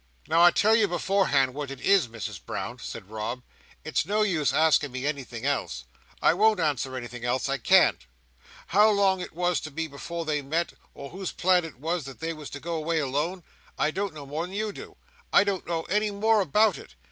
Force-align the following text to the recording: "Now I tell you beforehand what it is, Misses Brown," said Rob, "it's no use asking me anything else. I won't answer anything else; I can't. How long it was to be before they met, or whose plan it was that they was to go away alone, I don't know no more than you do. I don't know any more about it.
"Now 0.27 0.41
I 0.41 0.49
tell 0.49 0.75
you 0.75 0.87
beforehand 0.87 1.53
what 1.53 1.69
it 1.69 1.79
is, 1.79 2.09
Misses 2.09 2.39
Brown," 2.39 2.79
said 2.79 3.11
Rob, 3.11 3.43
"it's 3.85 4.03
no 4.03 4.23
use 4.23 4.51
asking 4.51 4.91
me 4.91 5.05
anything 5.05 5.45
else. 5.45 5.83
I 6.23 6.33
won't 6.33 6.59
answer 6.59 6.97
anything 6.97 7.23
else; 7.23 7.47
I 7.47 7.59
can't. 7.59 8.03
How 8.73 8.89
long 8.89 9.21
it 9.21 9.33
was 9.35 9.59
to 9.59 9.69
be 9.69 9.85
before 9.85 10.25
they 10.25 10.41
met, 10.41 10.73
or 10.95 11.11
whose 11.11 11.31
plan 11.31 11.65
it 11.65 11.77
was 11.79 12.05
that 12.05 12.19
they 12.19 12.33
was 12.33 12.49
to 12.49 12.59
go 12.59 12.77
away 12.77 12.97
alone, 12.97 13.43
I 13.77 13.91
don't 13.91 14.15
know 14.15 14.21
no 14.21 14.25
more 14.31 14.47
than 14.47 14.55
you 14.55 14.71
do. 14.71 14.97
I 15.31 15.43
don't 15.43 15.67
know 15.67 15.83
any 15.83 16.09
more 16.09 16.41
about 16.41 16.79
it. 16.79 16.95